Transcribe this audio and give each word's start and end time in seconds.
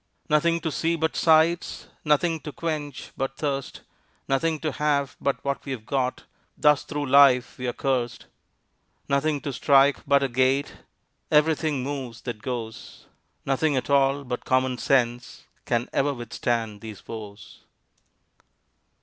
Nothing 0.29 0.59
to 0.61 0.71
see 0.71 0.95
but 0.95 1.15
sights, 1.15 1.85
Nothing 2.03 2.39
to 2.39 2.51
quench 2.51 3.11
but 3.15 3.37
thirst, 3.37 3.81
Nothing 4.27 4.59
to 4.61 4.71
have 4.71 5.15
but 5.21 5.45
what 5.45 5.63
we've 5.63 5.85
got; 5.85 6.23
Thus 6.57 6.83
thro' 6.83 7.03
life 7.03 7.59
we 7.59 7.67
are 7.67 7.73
cursed. 7.73 8.25
Nothing 9.07 9.41
to 9.41 9.53
strike 9.53 9.97
but 10.07 10.23
a 10.23 10.27
gait; 10.27 10.73
Everything 11.29 11.83
moves 11.83 12.21
that 12.21 12.41
goes. 12.41 13.05
Nothing 13.45 13.77
at 13.77 13.91
all 13.91 14.23
but 14.23 14.43
common 14.43 14.79
sense 14.79 15.43
Can 15.65 15.87
ever 15.93 16.15
withstand 16.15 16.81
these 16.81 17.07
woes. 17.07 17.59